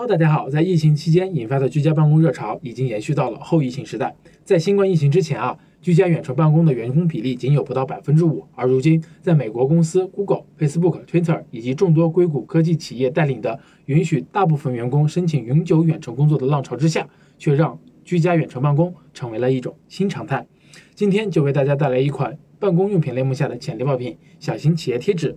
[0.00, 0.48] Hello，大家好。
[0.48, 4.16] 在疫情期间引发的居家办公热潮已经延续到了后疫情时代。
[4.44, 17.06] 在新冠疫情之前啊，居家远程办公的员工比例仅有不到百分之五，而如今，在美国公司 Google、Facebook、Twitter 以及众多硅谷科技企业带领的允许大部分员工申请永久远程工作的浪潮之下，
[17.36, 20.46] 却让居家远程办公成为了一种新常态。
[20.94, 25.36] 今天就为大家带来一款办公用品类目下的潜力爆品——小型企业贴纸。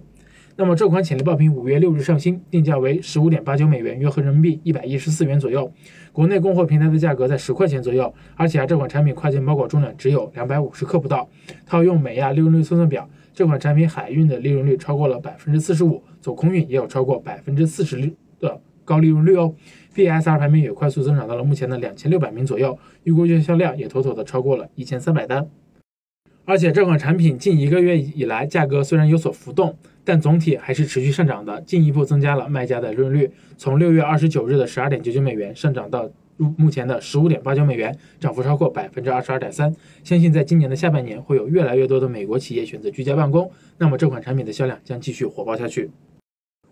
[0.55, 5.71] 那么这款潜力爆品五月六日上新，定价为十五点八九美元，约合人民币一百一十四元左右。
[6.11, 8.13] 国内供货平台的价格在十块钱左右。
[8.35, 11.27] 而且啊，这款产品跨境包裹重量只有两百五十克不到。
[11.65, 19.55] 套用美亚利润率测算表，这款产品海运的利润率超过了百分之四十五，走空运也有超过百分之四十的高利润率哦。
[19.95, 25.47] BSR 排名也快速增长到了目前的两千六百名左右，预估月销量也妥妥的超过了一千三百单。
[26.45, 33.31] 而且这款产品近一个月以来价格虽然有所浮动，但总体还是持续上涨的，进一步增加了卖家的利润率。
[33.57, 39.73] 从六月二十九日的十二点九九美元上涨到入目前的十五点八九美元，涨幅超过百分之二十二点三。
[40.03, 45.91] 相信在今年的下半年，会有越来越多的美国企业选择居家办公，那么这款产品的销量将继续火爆下去。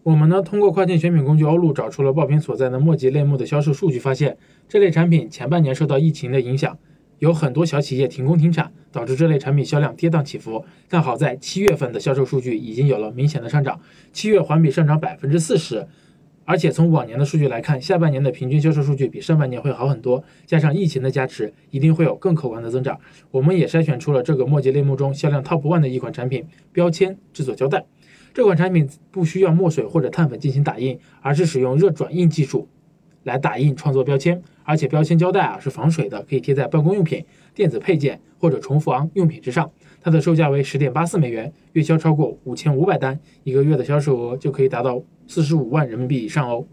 [0.03, 6.77] 我们呢通过跨境选品工具欧路找出了爆品所在的墨迹类目的销售数据，发现这类产品前半年受到疫情的影响。
[7.19, 10.65] 有很多小企业停工停产，导致这类产品销量跌宕起伏。
[10.89, 13.79] 但好在七月份的销售数据已经有了明显的上涨，
[14.11, 15.87] 七月环比上涨百分之四十。
[16.43, 20.21] 而且从往年的数据来看，下半年的平均销售数据比上半年会好很多。
[20.45, 22.99] 加上疫情的加持，一定会有更可观的增长。
[23.29, 27.85] 我们也筛选出了这个墨迹类目中销量 top one 的一款产品——标签制作胶带。
[28.33, 32.67] 这款产品不需要墨水或者碳粉进行打印，而是使用热转印技术。
[33.23, 39.69] 来打印创作标签，而且标签胶带啊是防水的，可以贴在办公用品、电子配件或者重复用品之上。
[40.01, 46.65] 它的售价为十点八四美元，月销超过五千五百单，一个月的销售额就可以达到四十五万人民币以上哦。